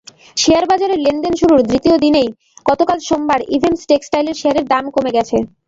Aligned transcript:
শেয়ারবাজারে 0.37 0.95
লেনদেন 0.97 1.33
শুরুর 1.41 1.61
দ্বিতীয় 1.69 1.95
দিনেই 2.03 2.29
গতকাল 2.65 2.97
সোমবার 3.07 3.39
ইভিন্স 3.55 3.79
টেক্সটাইলের 3.89 4.39
শেয়ারের 4.41 4.65
দাম 4.73 4.85
কমে 4.95 5.11
গেছে। 5.17 5.37